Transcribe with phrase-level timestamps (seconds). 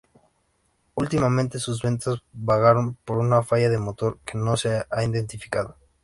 [0.95, 5.77] Últimamente sus ventas bajaron por una falla de motor que no se ha identificado.